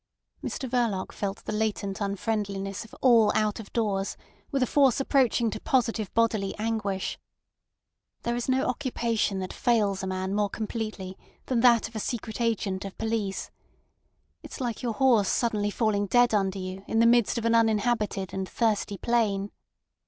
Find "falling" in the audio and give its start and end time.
15.69-16.07